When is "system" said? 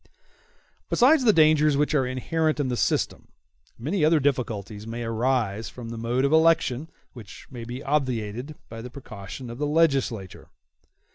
2.75-3.27